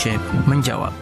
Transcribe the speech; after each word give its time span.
Syekh 0.00 0.24
menjawab. 0.48 0.96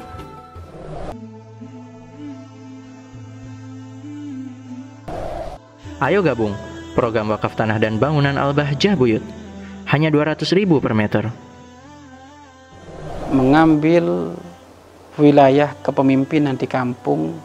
Ayo 6.03 6.19
gabung 6.27 6.59
program 6.99 7.31
wakaf 7.31 7.55
tanah 7.55 7.79
dan 7.79 8.03
bangunan 8.03 8.35
Al-Bahjah 8.35 8.99
Buyut. 8.99 9.23
Hanya 9.87 10.11
200 10.11 10.43
ribu 10.51 10.83
per 10.83 10.99
meter. 10.99 11.31
Mengambil 13.31 14.35
wilayah 15.15 15.79
kepemimpinan 15.79 16.59
di 16.59 16.67
kampung 16.67 17.39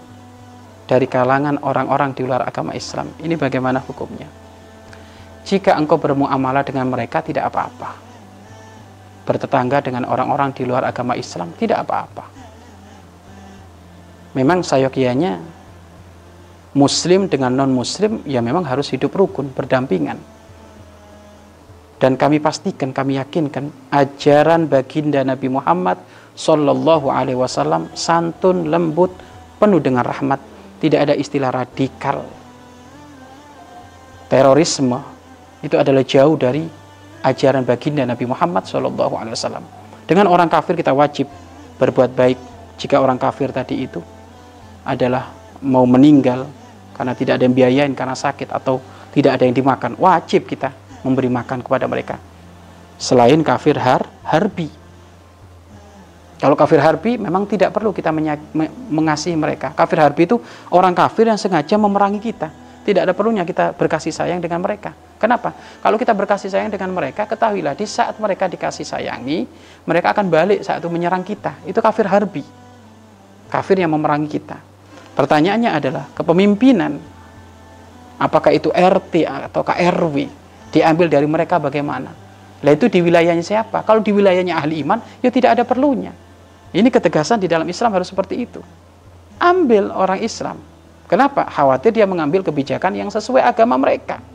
dari 0.89 1.05
kalangan 1.05 1.61
orang-orang 1.61 2.17
di 2.17 2.25
luar 2.25 2.49
agama 2.49 2.73
Islam. 2.73 3.13
Ini 3.21 3.37
bagaimana 3.37 3.77
hukumnya? 3.77 4.25
Jika 5.45 5.77
engkau 5.77 6.01
bermuamalah 6.01 6.65
dengan 6.65 6.89
mereka 6.89 7.21
tidak 7.21 7.53
apa-apa. 7.53 8.12
Bertetangga 9.23 9.79
dengan 9.79 10.03
orang-orang 10.03 10.51
di 10.51 10.67
luar 10.67 10.83
agama 10.83 11.15
Islam 11.15 11.55
tidak 11.55 11.87
apa-apa. 11.87 12.25
Memang 14.35 14.65
sayokianya 14.65 15.39
muslim 16.73 17.29
dengan 17.29 17.53
non 17.53 17.71
muslim 17.71 18.25
ya 18.25 18.41
memang 18.41 18.65
harus 18.65 18.89
hidup 18.91 19.13
rukun, 19.13 19.53
berdampingan. 19.53 20.17
Dan 22.01 22.19
kami 22.19 22.43
pastikan, 22.43 22.91
kami 22.91 23.15
yakinkan 23.15 23.71
ajaran 23.87 24.67
baginda 24.67 25.23
Nabi 25.23 25.47
Muhammad 25.47 26.03
Sallallahu 26.35 27.07
Alaihi 27.07 27.39
Wasallam 27.39 27.87
santun, 27.95 28.67
lembut, 28.67 29.15
penuh 29.55 29.79
dengan 29.79 30.03
rahmat. 30.03 30.41
Tidak 30.83 30.99
ada 30.99 31.15
istilah 31.15 31.47
radikal. 31.47 32.27
Terorisme 34.27 34.99
itu 35.63 35.79
adalah 35.79 36.03
jauh 36.03 36.35
dari 36.35 36.82
ajaran 37.23 37.63
baginda 37.63 38.03
Nabi 38.03 38.27
Muhammad 38.27 38.67
Wasallam. 38.67 39.63
Dengan 40.03 40.27
orang 40.27 40.51
kafir 40.51 40.75
kita 40.75 40.91
wajib 40.91 41.31
berbuat 41.79 42.11
baik. 42.11 42.39
Jika 42.75 42.99
orang 42.99 43.15
kafir 43.15 43.55
tadi 43.55 43.87
itu 43.87 44.03
adalah 44.83 45.31
mau 45.63 45.87
meninggal 45.87 46.43
karena 46.91 47.15
tidak 47.15 47.39
ada 47.39 47.43
yang 47.47 47.55
biayain 47.55 47.93
karena 47.95 48.13
sakit 48.13 48.51
atau 48.51 48.83
tidak 49.15 49.39
ada 49.39 49.47
yang 49.47 49.55
dimakan, 49.55 49.95
wajib 49.95 50.43
kita 50.43 50.73
memberi 51.05 51.31
makan 51.31 51.63
kepada 51.63 51.87
mereka. 51.87 52.19
Selain 52.99 53.39
kafir 53.45 53.77
har, 53.79 54.03
harbi, 54.25 54.67
kalau 56.43 56.59
kafir 56.59 56.83
harbi 56.83 57.15
memang 57.15 57.47
tidak 57.47 57.71
perlu 57.71 57.95
kita 57.95 58.11
mengasihi 58.91 59.31
mereka. 59.39 59.71
Kafir 59.71 60.03
harbi 60.03 60.27
itu 60.27 60.35
orang 60.75 60.91
kafir 60.91 61.31
yang 61.31 61.39
sengaja 61.39 61.79
memerangi 61.79 62.19
kita. 62.19 62.51
Tidak 62.83 62.99
ada 62.99 63.15
perlunya 63.15 63.47
kita 63.47 63.71
berkasih 63.71 64.11
sayang 64.11 64.43
dengan 64.43 64.59
mereka. 64.59 64.91
Kenapa? 65.23 65.55
Kalau 65.79 65.95
kita 65.95 66.11
berkasih 66.11 66.51
sayang 66.51 66.67
dengan 66.67 66.91
mereka, 66.91 67.23
ketahuilah 67.23 67.79
di 67.79 67.87
saat 67.87 68.19
mereka 68.19 68.51
dikasih 68.51 68.83
sayangi, 68.83 69.47
mereka 69.87 70.11
akan 70.11 70.27
balik 70.27 70.59
saat 70.67 70.83
itu 70.83 70.91
menyerang 70.91 71.23
kita. 71.23 71.63
Itu 71.63 71.79
kafir 71.79 72.11
harbi. 72.11 72.43
Kafir 73.47 73.79
yang 73.79 73.95
memerangi 73.95 74.27
kita. 74.27 74.59
Pertanyaannya 75.15 75.71
adalah 75.71 76.11
kepemimpinan 76.11 76.99
apakah 78.19 78.51
itu 78.51 78.67
RT 78.67 79.23
atau 79.47 79.63
KRW 79.63 80.27
diambil 80.75 81.07
dari 81.07 81.23
mereka 81.23 81.55
bagaimana? 81.55 82.11
Lah 82.59 82.71
itu 82.75 82.91
di 82.91 82.99
wilayahnya 82.99 83.47
siapa? 83.47 83.79
Kalau 83.87 84.03
di 84.03 84.11
wilayahnya 84.11 84.59
ahli 84.59 84.83
iman, 84.83 84.99
ya 85.23 85.31
tidak 85.31 85.55
ada 85.55 85.63
perlunya. 85.63 86.11
Ini 86.75 86.91
ketegasan 86.91 87.39
di 87.39 87.47
dalam 87.47 87.69
Islam 87.71 87.95
harus 87.95 88.11
seperti 88.11 88.43
itu. 88.43 88.59
Ambil 89.39 89.87
orang 89.87 90.19
Islam. 90.19 90.59
Kenapa? 91.07 91.47
Khawatir 91.47 91.95
dia 91.95 92.03
mengambil 92.03 92.43
kebijakan 92.43 92.91
yang 92.91 93.07
sesuai 93.07 93.39
agama 93.39 93.79
mereka. 93.79 94.32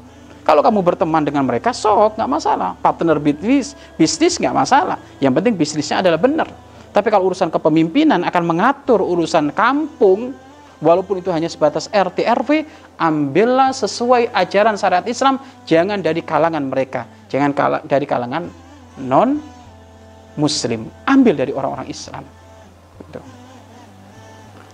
Kalau 0.49 0.65
kamu 0.65 0.81
berteman 0.81 1.21
dengan 1.21 1.45
mereka, 1.45 1.77
sok, 1.77 2.17
nggak 2.17 2.31
masalah. 2.41 2.73
Partner 2.81 3.21
bisnis, 3.21 3.77
bisnis 4.01 4.41
nggak 4.41 4.57
masalah. 4.57 4.97
Yang 5.21 5.33
penting 5.37 5.55
bisnisnya 5.61 6.01
adalah 6.01 6.17
benar. 6.17 6.49
Tapi 6.89 7.13
kalau 7.13 7.29
urusan 7.29 7.53
kepemimpinan 7.53 8.25
akan 8.25 8.43
mengatur 8.49 9.05
urusan 9.05 9.53
kampung, 9.53 10.33
walaupun 10.81 11.21
itu 11.21 11.29
hanya 11.29 11.53
sebatas 11.53 11.93
RT 11.93 12.25
RW, 12.25 12.65
ambillah 12.97 13.77
sesuai 13.77 14.33
ajaran 14.33 14.81
syariat 14.81 15.05
Islam, 15.05 15.37
jangan 15.69 16.01
dari 16.01 16.25
kalangan 16.25 16.65
mereka, 16.65 17.05
jangan 17.29 17.53
dari 17.85 18.09
kalangan 18.09 18.49
non 19.05 19.37
muslim, 20.41 20.89
ambil 21.05 21.37
dari 21.37 21.53
orang-orang 21.53 21.93
Islam. 21.93 22.25
Gitu. 23.05 23.21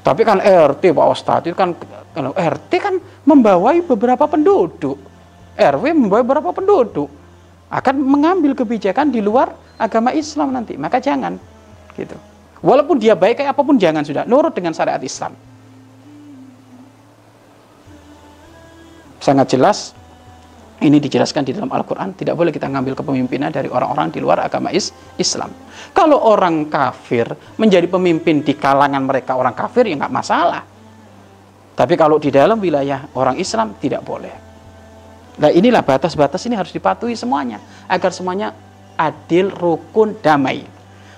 Tapi 0.06 0.22
kan 0.22 0.38
RT 0.38 0.92
Pak 0.94 1.06
Ustadz 1.10 1.50
itu 1.50 1.56
kan 1.58 1.74
kalau 2.14 2.30
RT 2.30 2.72
kan 2.78 2.94
membawai 3.26 3.82
beberapa 3.82 4.30
penduduk. 4.30 5.13
RW 5.54 5.84
membawa 5.94 6.22
beberapa 6.26 6.50
penduduk 6.50 7.10
akan 7.70 7.94
mengambil 7.98 8.54
kebijakan 8.54 9.10
di 9.10 9.22
luar 9.22 9.54
agama 9.78 10.10
Islam 10.14 10.54
nanti. 10.54 10.74
Maka 10.78 10.98
jangan 10.98 11.38
gitu. 11.94 12.14
Walaupun 12.64 12.96
dia 12.96 13.12
baik 13.12 13.44
kayak 13.44 13.52
apa 13.54 13.62
pun 13.62 13.76
jangan 13.76 14.02
sudah 14.02 14.24
nurut 14.24 14.54
dengan 14.56 14.72
syariat 14.72 15.00
Islam. 15.02 15.36
Sangat 19.20 19.56
jelas 19.56 19.96
ini 20.84 21.00
dijelaskan 21.00 21.48
di 21.48 21.56
dalam 21.56 21.72
Al-Quran, 21.72 22.12
tidak 22.12 22.36
boleh 22.36 22.52
kita 22.52 22.68
ngambil 22.68 22.98
kepemimpinan 22.98 23.48
dari 23.48 23.72
orang-orang 23.72 24.12
di 24.12 24.20
luar 24.20 24.42
agama 24.44 24.68
is 24.68 24.92
Islam. 25.16 25.48
Kalau 25.96 26.20
orang 26.20 26.68
kafir 26.68 27.30
menjadi 27.56 27.88
pemimpin 27.88 28.44
di 28.44 28.52
kalangan 28.52 29.00
mereka 29.00 29.38
orang 29.38 29.56
kafir, 29.56 29.88
ya 29.88 29.96
nggak 29.96 30.12
masalah. 30.12 30.60
Tapi 31.74 31.94
kalau 31.96 32.20
di 32.20 32.28
dalam 32.28 32.60
wilayah 32.60 33.08
orang 33.16 33.40
Islam, 33.40 33.78
tidak 33.80 34.04
boleh. 34.04 34.34
Nah 35.34 35.50
inilah 35.50 35.82
batas-batas 35.82 36.46
ini 36.46 36.54
harus 36.54 36.70
dipatuhi 36.70 37.18
semuanya, 37.18 37.58
agar 37.90 38.14
semuanya 38.14 38.54
adil, 38.94 39.50
rukun, 39.50 40.14
damai. 40.22 40.62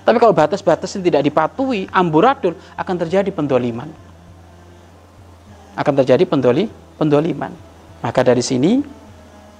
Tapi 0.01 0.17
kalau 0.17 0.33
batas-batas 0.33 0.95
ini 0.97 1.11
tidak 1.11 1.27
dipatuhi, 1.27 1.85
amburadul, 1.91 2.55
akan 2.79 2.95
terjadi 3.05 3.29
pendoliman. 3.29 3.91
Akan 5.77 5.93
terjadi 5.93 6.25
pendoli, 6.25 6.65
pendoliman. 6.97 7.53
Maka 8.01 8.25
dari 8.25 8.41
sini 8.41 8.81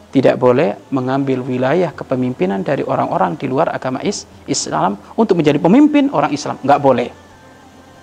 tidak 0.10 0.40
boleh 0.40 0.90
mengambil 0.90 1.44
wilayah 1.44 1.92
kepemimpinan 1.94 2.64
dari 2.64 2.82
orang-orang 2.82 3.36
di 3.38 3.46
luar 3.46 3.70
agama 3.70 4.02
is 4.02 4.26
Islam 4.50 4.98
untuk 5.20 5.38
menjadi 5.38 5.62
pemimpin 5.62 6.10
orang 6.10 6.34
Islam. 6.34 6.58
Nggak 6.64 6.80
boleh. 6.82 7.10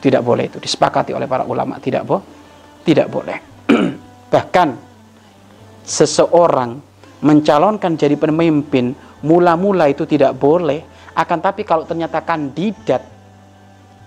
Tidak 0.04 0.21
boleh 0.21 0.44
itu 0.47 0.60
disepakati 0.60 1.16
oleh 1.16 1.25
para 1.25 1.48
ulama. 1.48 1.81
Tidak 1.81 2.03
bo 2.04 2.21
tidak 2.84 3.09
boleh. 3.09 3.38
Bahkan 4.34 4.69
seseorang 5.84 6.81
mencalonkan 7.21 7.95
jadi 7.95 8.17
pemimpin 8.17 8.97
mula-mula 9.25 9.89
itu 9.89 10.09
tidak 10.09 10.37
boleh. 10.37 10.84
Akan 11.15 11.39
tapi 11.39 11.62
kalau 11.62 11.87
ternyata 11.87 12.19
kandidat 12.25 13.06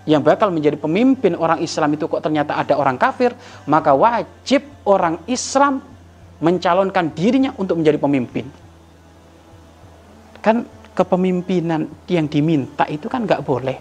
yang 0.07 0.19
bakal 0.19 0.51
menjadi 0.51 0.75
pemimpin 0.75 1.35
orang 1.35 1.63
Islam 1.63 1.95
itu 1.95 2.07
kok 2.07 2.19
ternyata 2.19 2.59
ada 2.59 2.75
orang 2.75 2.99
kafir, 2.99 3.31
maka 3.67 3.95
wajib 3.95 4.63
orang 4.83 5.19
Islam 5.27 5.79
mencalonkan 6.43 7.11
dirinya 7.15 7.51
untuk 7.55 7.79
menjadi 7.79 7.99
pemimpin. 7.99 8.45
Kan 10.43 10.67
kepemimpinan 10.95 11.87
yang 12.07 12.27
diminta 12.27 12.87
itu 12.87 13.07
kan 13.11 13.23
nggak 13.23 13.43
boleh. 13.43 13.77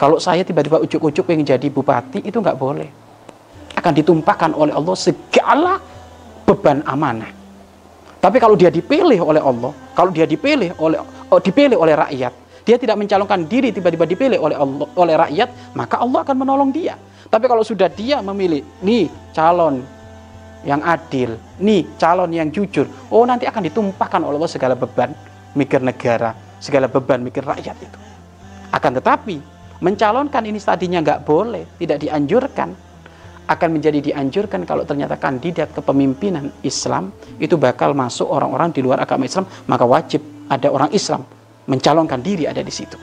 Kalau 0.00 0.16
saya 0.16 0.40
tiba-tiba 0.46 0.80
ujuk-ujuk 0.80 1.28
pengen 1.28 1.44
jadi 1.44 1.68
bupati 1.68 2.24
itu 2.24 2.40
nggak 2.40 2.56
boleh. 2.56 2.88
Akan 3.76 3.92
ditumpahkan 3.92 4.56
oleh 4.56 4.72
Allah 4.72 4.96
segala 4.96 5.76
beban 6.50 6.82
amanah. 6.82 7.30
Tapi 8.20 8.36
kalau 8.36 8.58
dia 8.58 8.68
dipilih 8.68 9.22
oleh 9.22 9.40
Allah, 9.40 9.72
kalau 9.96 10.10
dia 10.12 10.26
dipilih 10.28 10.76
oleh 10.76 11.00
oh, 11.30 11.40
dipilih 11.40 11.78
oleh 11.78 11.94
rakyat, 11.96 12.32
dia 12.66 12.76
tidak 12.76 13.00
mencalonkan 13.00 13.48
diri 13.48 13.72
tiba-tiba 13.72 14.04
dipilih 14.04 14.36
oleh 14.36 14.56
Allah, 14.58 14.86
oleh 14.98 15.14
rakyat, 15.16 15.48
maka 15.72 16.02
Allah 16.02 16.20
akan 16.26 16.36
menolong 16.36 16.70
dia. 16.74 16.98
Tapi 17.30 17.46
kalau 17.46 17.64
sudah 17.64 17.88
dia 17.88 18.20
memilih, 18.20 18.60
nih 18.82 19.08
calon 19.32 19.80
yang 20.66 20.84
adil, 20.84 21.38
nih 21.62 21.86
calon 21.96 22.28
yang 22.34 22.52
jujur. 22.52 22.84
Oh 23.08 23.24
nanti 23.24 23.48
akan 23.48 23.62
ditumpahkan 23.70 24.20
oleh 24.20 24.36
Allah 24.36 24.52
segala 24.52 24.74
beban 24.76 25.16
mikir 25.56 25.80
negara, 25.80 26.36
segala 26.60 26.90
beban 26.90 27.24
mikir 27.24 27.40
rakyat 27.46 27.76
itu. 27.80 27.98
Akan 28.68 28.92
tetapi 28.98 29.40
mencalonkan 29.80 30.44
ini 30.44 30.60
tadinya 30.60 31.00
nggak 31.00 31.20
boleh, 31.24 31.64
tidak 31.80 32.04
dianjurkan. 32.04 32.89
Akan 33.50 33.74
menjadi 33.74 33.98
dianjurkan 33.98 34.62
kalau 34.62 34.86
ternyata 34.86 35.18
kandidat 35.18 35.74
kepemimpinan 35.74 36.54
Islam 36.62 37.10
itu 37.42 37.58
bakal 37.58 37.98
masuk 37.98 38.30
orang-orang 38.30 38.70
di 38.70 38.78
luar 38.78 39.02
agama 39.02 39.26
Islam, 39.26 39.50
maka 39.66 39.82
wajib 39.82 40.22
ada 40.46 40.70
orang 40.70 40.94
Islam 40.94 41.26
mencalonkan 41.66 42.22
diri 42.22 42.46
ada 42.46 42.62
di 42.62 42.70
situ. 42.70 42.94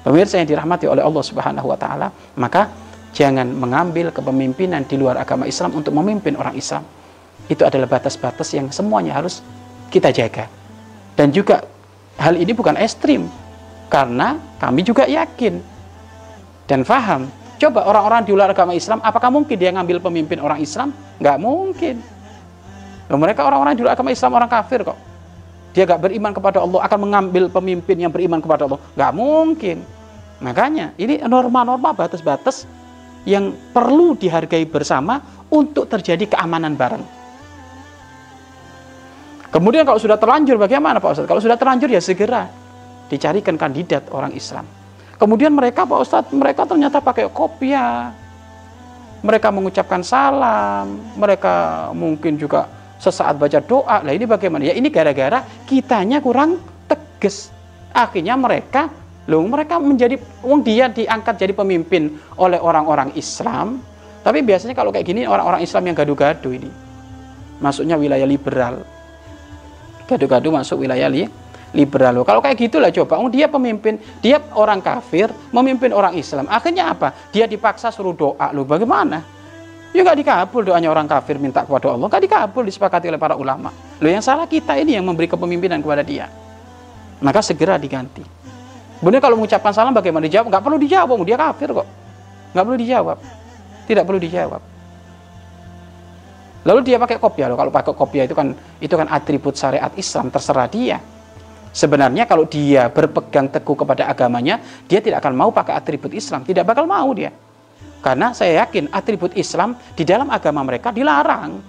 Pemirsa 0.00 0.40
yang 0.40 0.48
dirahmati 0.48 0.88
oleh 0.88 1.04
Allah 1.04 1.20
Subhanahu 1.20 1.68
wa 1.68 1.76
taala, 1.76 2.08
maka 2.40 2.72
jangan 3.12 3.44
mengambil 3.44 4.08
kepemimpinan 4.08 4.88
di 4.88 4.96
luar 4.96 5.20
agama 5.20 5.44
Islam 5.44 5.76
untuk 5.76 5.92
memimpin 5.92 6.40
orang 6.40 6.56
Islam. 6.56 6.80
Itu 7.44 7.68
adalah 7.68 7.92
batas-batas 7.92 8.56
yang 8.56 8.72
semuanya 8.72 9.20
harus 9.20 9.44
kita 9.92 10.08
jaga. 10.08 10.48
Dan 11.12 11.28
juga 11.28 11.60
hal 12.16 12.40
ini 12.40 12.56
bukan 12.56 12.80
ekstrim, 12.80 13.28
karena 13.92 14.40
kami 14.56 14.80
juga 14.80 15.04
yakin 15.04 15.60
dan 16.64 16.88
faham. 16.88 17.28
Coba 17.60 17.84
orang-orang 17.84 18.24
di 18.24 18.32
luar 18.32 18.56
agama 18.56 18.72
Islam, 18.72 19.04
apakah 19.04 19.28
mungkin 19.28 19.52
dia 19.60 19.68
ngambil 19.68 20.00
pemimpin 20.00 20.40
orang 20.40 20.64
Islam? 20.64 20.96
Nggak 21.20 21.36
mungkin. 21.36 21.96
mereka 23.10 23.44
orang-orang 23.44 23.76
di 23.76 23.84
luar 23.84 23.92
agama 23.92 24.08
Islam, 24.16 24.32
orang 24.32 24.48
kafir 24.48 24.80
kok. 24.80 24.96
Dia 25.76 25.86
gak 25.86 26.02
beriman 26.02 26.32
kepada 26.34 26.64
Allah, 26.64 26.82
akan 26.82 26.98
mengambil 27.06 27.46
pemimpin 27.52 28.00
yang 28.00 28.10
beriman 28.10 28.40
kepada 28.42 28.64
Allah. 28.66 28.80
Nggak 28.96 29.12
mungkin. 29.12 29.76
Makanya 30.40 30.96
ini 30.96 31.20
norma-norma 31.20 31.92
batas-batas 31.92 32.64
yang 33.28 33.52
perlu 33.76 34.16
dihargai 34.16 34.64
bersama 34.64 35.20
untuk 35.52 35.84
terjadi 35.84 36.32
keamanan 36.32 36.74
bareng. 36.74 37.04
Kemudian 39.50 39.84
kalau 39.84 40.00
sudah 40.00 40.16
terlanjur 40.16 40.56
bagaimana 40.56 41.02
Pak 41.02 41.12
Ustadz? 41.12 41.28
Kalau 41.28 41.42
sudah 41.42 41.58
terlanjur 41.60 41.90
ya 41.92 42.00
segera 42.00 42.48
dicarikan 43.10 43.58
kandidat 43.58 44.08
orang 44.14 44.32
Islam. 44.32 44.79
Kemudian 45.20 45.52
mereka 45.52 45.84
Pak 45.84 45.98
Ustadz, 46.00 46.32
mereka 46.32 46.64
ternyata 46.64 46.96
pakai 46.96 47.28
kopiah. 47.28 48.08
Mereka 49.20 49.52
mengucapkan 49.52 50.00
salam, 50.00 50.96
mereka 51.12 51.86
mungkin 51.92 52.40
juga 52.40 52.64
sesaat 52.96 53.36
baca 53.36 53.60
doa. 53.60 54.00
Lah 54.00 54.12
ini 54.16 54.24
bagaimana? 54.24 54.64
Ya 54.64 54.72
ini 54.72 54.88
gara-gara 54.88 55.44
kitanya 55.68 56.24
kurang 56.24 56.56
tegas. 56.88 57.52
Akhirnya 57.92 58.32
mereka 58.40 58.88
loh 59.28 59.44
mereka 59.44 59.76
menjadi 59.76 60.16
wong 60.40 60.64
dia 60.64 60.88
diangkat 60.88 61.36
jadi 61.36 61.52
pemimpin 61.52 62.16
oleh 62.40 62.56
orang-orang 62.56 63.12
Islam. 63.12 63.84
Tapi 64.24 64.40
biasanya 64.40 64.72
kalau 64.72 64.88
kayak 64.88 65.04
gini 65.04 65.28
orang-orang 65.28 65.60
Islam 65.60 65.84
yang 65.84 65.96
gaduh-gaduh 66.00 66.52
ini. 66.56 66.70
Masuknya 67.60 68.00
wilayah 68.00 68.24
liberal. 68.24 68.88
Gaduh-gaduh 70.08 70.48
masuk 70.48 70.80
wilayah 70.80 71.12
li 71.12 71.28
liberal 71.70 72.22
loh. 72.22 72.24
Kalau 72.26 72.42
kayak 72.42 72.56
gitulah 72.58 72.90
coba, 72.90 73.22
oh, 73.22 73.30
dia 73.30 73.46
pemimpin, 73.46 73.98
dia 74.18 74.42
orang 74.54 74.82
kafir, 74.82 75.30
memimpin 75.54 75.94
orang 75.94 76.18
Islam. 76.18 76.50
Akhirnya 76.50 76.90
apa? 76.90 77.14
Dia 77.30 77.46
dipaksa 77.46 77.94
suruh 77.94 78.14
doa 78.14 78.50
loh. 78.50 78.66
Bagaimana? 78.66 79.22
Ya 79.90 80.06
nggak 80.06 80.18
dikabul 80.22 80.62
doanya 80.62 80.86
orang 80.86 81.10
kafir 81.10 81.34
minta 81.42 81.66
kepada 81.66 81.90
Allah, 81.90 82.06
nggak 82.06 82.22
dikabul 82.22 82.62
disepakati 82.62 83.10
oleh 83.10 83.18
para 83.18 83.34
ulama. 83.34 83.74
Loh 83.98 84.10
yang 84.10 84.22
salah 84.22 84.46
kita 84.46 84.78
ini 84.78 84.94
yang 84.94 85.02
memberi 85.02 85.26
kepemimpinan 85.26 85.82
kepada 85.82 86.06
dia. 86.06 86.30
Maka 87.18 87.42
segera 87.42 87.74
diganti. 87.74 88.22
Kemudian 89.02 89.18
kalau 89.18 89.34
mengucapkan 89.34 89.74
salam 89.74 89.90
bagaimana 89.90 90.30
dijawab? 90.30 90.46
Nggak 90.46 90.62
perlu 90.62 90.78
dijawab, 90.78 91.16
dia 91.26 91.36
kafir 91.36 91.68
kok. 91.74 91.88
Nggak 92.54 92.64
perlu 92.64 92.78
dijawab. 92.78 93.18
Tidak 93.90 94.04
perlu 94.06 94.20
dijawab. 94.22 94.62
Lalu 96.60 96.80
dia 96.84 96.96
pakai 97.00 97.16
kopiah 97.16 97.48
loh. 97.48 97.56
Kalau 97.56 97.72
pakai 97.72 97.92
kopiah 97.96 98.24
itu 98.28 98.36
kan 98.36 98.52
itu 98.78 98.94
kan 98.94 99.08
atribut 99.08 99.56
syariat 99.56 99.90
Islam 99.96 100.28
terserah 100.28 100.68
dia. 100.68 101.00
Sebenarnya 101.70 102.26
kalau 102.26 102.50
dia 102.50 102.90
berpegang 102.90 103.46
teguh 103.46 103.78
kepada 103.78 104.10
agamanya, 104.10 104.58
dia 104.90 104.98
tidak 104.98 105.22
akan 105.22 105.34
mau 105.38 105.50
pakai 105.54 105.78
atribut 105.78 106.10
Islam, 106.10 106.42
tidak 106.42 106.66
bakal 106.66 106.82
mau 106.90 107.14
dia. 107.14 107.30
Karena 108.02 108.34
saya 108.34 108.66
yakin 108.66 108.90
atribut 108.90 109.30
Islam 109.38 109.78
di 109.94 110.02
dalam 110.02 110.26
agama 110.34 110.66
mereka 110.66 110.90
dilarang. 110.90 111.62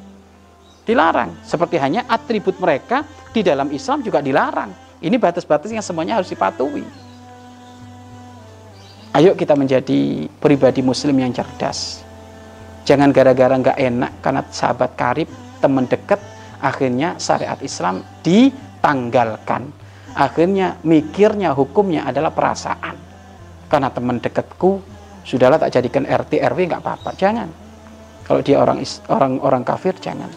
Dilarang. 0.82 1.46
Seperti 1.46 1.78
hanya 1.78 2.10
atribut 2.10 2.58
mereka 2.58 3.06
di 3.30 3.46
dalam 3.46 3.70
Islam 3.70 4.02
juga 4.02 4.26
dilarang. 4.26 4.74
Ini 5.04 5.16
batas-batas 5.22 5.70
yang 5.70 5.86
semuanya 5.86 6.18
harus 6.18 6.34
dipatuhi. 6.34 6.82
Ayo 9.12 9.36
kita 9.36 9.54
menjadi 9.54 10.26
pribadi 10.40 10.82
muslim 10.82 11.20
yang 11.20 11.36
cerdas. 11.36 12.02
Jangan 12.88 13.14
gara-gara 13.14 13.54
nggak 13.54 13.78
enak 13.78 14.12
karena 14.24 14.42
sahabat 14.50 14.98
karib, 14.98 15.30
teman 15.62 15.86
dekat, 15.86 16.18
akhirnya 16.64 17.20
syariat 17.20 17.60
Islam 17.60 18.02
ditanggalkan 18.24 19.81
akhirnya 20.16 20.80
mikirnya 20.84 21.56
hukumnya 21.56 22.08
adalah 22.08 22.32
perasaan. 22.32 22.96
Karena 23.72 23.88
teman 23.88 24.20
dekatku 24.20 24.84
sudahlah 25.24 25.62
tak 25.62 25.80
jadikan 25.80 26.04
RT 26.04 26.44
RW 26.44 26.60
nggak 26.68 26.82
apa-apa 26.84 27.16
jangan. 27.16 27.48
Kalau 28.28 28.42
dia 28.44 28.60
orang 28.60 28.80
orang 29.12 29.34
orang 29.44 29.64
kafir 29.64 29.96
jangan. 30.00 30.28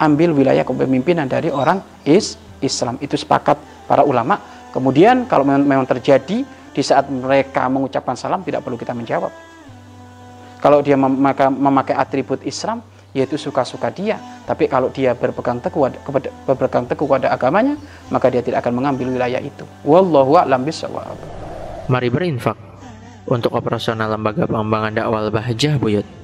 Ambil 0.00 0.34
wilayah 0.34 0.66
kepemimpinan 0.66 1.30
dari 1.30 1.48
orang 1.48 1.80
is 2.04 2.36
Islam. 2.60 2.98
Itu 3.00 3.14
sepakat 3.14 3.56
para 3.88 4.04
ulama. 4.04 4.40
Kemudian 4.74 5.24
kalau 5.30 5.46
memang 5.46 5.86
terjadi 5.86 6.42
di 6.74 6.82
saat 6.82 7.06
mereka 7.06 7.70
mengucapkan 7.70 8.18
salam 8.18 8.42
tidak 8.42 8.66
perlu 8.66 8.74
kita 8.74 8.90
menjawab. 8.90 9.30
Kalau 10.58 10.80
dia 10.80 10.96
memakai, 10.98 11.52
memakai 11.52 11.94
atribut 11.94 12.40
Islam 12.42 12.82
yaitu 13.14 13.38
suka-suka 13.38 13.88
dia. 13.94 14.18
Tapi 14.44 14.66
kalau 14.66 14.90
dia 14.90 15.14
berpegang 15.14 15.62
teguh 15.62 15.94
kepada 16.02 16.28
berpegang 16.44 16.84
teguh 16.84 17.06
pada 17.06 17.30
agamanya, 17.30 17.78
maka 18.10 18.28
dia 18.28 18.42
tidak 18.42 18.66
akan 18.66 18.82
mengambil 18.82 19.08
wilayah 19.14 19.40
itu. 19.40 19.64
Wallahu 19.86 20.34
a'lam 20.36 20.66
bishawab. 20.66 21.16
Mari 21.86 22.10
berinfak 22.10 22.58
untuk 23.30 23.54
operasional 23.54 24.12
lembaga 24.12 24.44
pengembangan 24.44 24.92
dakwah 24.92 25.30
Bahjah 25.30 25.78
Buyut. 25.78 26.23